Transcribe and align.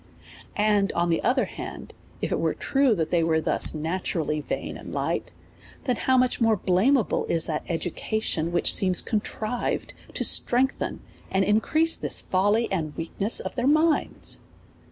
And, 0.55 0.91
on 0.93 1.11
the 1.11 1.21
other 1.21 1.45
hand, 1.45 1.93
if 2.23 2.31
it 2.31 2.39
were 2.39 2.55
true 2.55 2.95
that 2.95 3.11
they 3.11 3.23
were 3.23 3.39
thus 3.39 3.75
naturally 3.75 4.41
vain 4.41 4.75
and 4.75 4.91
light, 4.91 5.31
then 5.83 5.95
how 5.95 6.17
much 6.17 6.41
more 6.41 6.55
blameable 6.55 7.25
is 7.25 7.45
that 7.45 7.61
education, 7.69 8.51
which 8.51 8.73
seems 8.73 8.99
con 9.03 9.21
trived 9.21 9.91
to 10.15 10.23
strengthen 10.23 11.01
and 11.29 11.45
increase 11.45 11.95
this 11.95 12.19
folly 12.19 12.67
and 12.71 12.95
weak 12.97 13.11
ness 13.19 13.39
of 13.41 13.53
their 13.53 13.67
minds 13.67 14.39